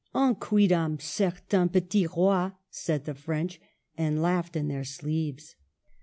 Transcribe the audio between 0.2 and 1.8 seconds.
quidam cer tain